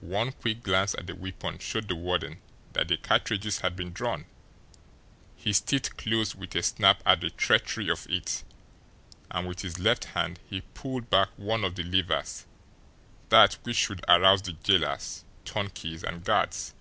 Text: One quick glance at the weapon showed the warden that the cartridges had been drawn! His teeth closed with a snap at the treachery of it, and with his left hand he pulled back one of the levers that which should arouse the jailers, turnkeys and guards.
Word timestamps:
One 0.00 0.32
quick 0.32 0.62
glance 0.62 0.94
at 0.94 1.08
the 1.08 1.14
weapon 1.14 1.58
showed 1.58 1.88
the 1.88 1.94
warden 1.94 2.40
that 2.72 2.88
the 2.88 2.96
cartridges 2.96 3.58
had 3.58 3.76
been 3.76 3.92
drawn! 3.92 4.24
His 5.36 5.60
teeth 5.60 5.94
closed 5.98 6.36
with 6.36 6.54
a 6.54 6.62
snap 6.62 7.02
at 7.04 7.20
the 7.20 7.28
treachery 7.28 7.90
of 7.90 8.06
it, 8.08 8.44
and 9.30 9.46
with 9.46 9.60
his 9.60 9.78
left 9.78 10.06
hand 10.06 10.40
he 10.48 10.62
pulled 10.72 11.10
back 11.10 11.28
one 11.36 11.64
of 11.64 11.74
the 11.74 11.82
levers 11.82 12.46
that 13.28 13.58
which 13.64 13.76
should 13.76 14.02
arouse 14.08 14.40
the 14.40 14.54
jailers, 14.54 15.26
turnkeys 15.44 16.02
and 16.02 16.24
guards. 16.24 16.72